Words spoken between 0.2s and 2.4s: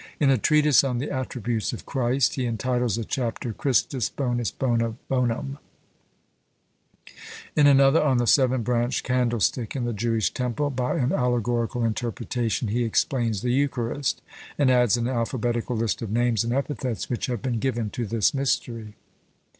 a treatise on the attributes of Christ,